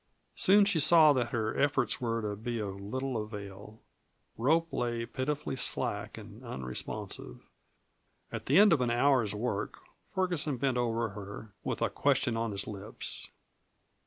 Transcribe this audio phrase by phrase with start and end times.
[0.33, 3.81] Soon she saw that her efforts were to be of little avail.
[4.35, 7.39] Rope lay pitifully slack and unresponsive.
[8.31, 9.77] At the end of an hour's work
[10.07, 13.29] Ferguson bent over her with a question on his lips.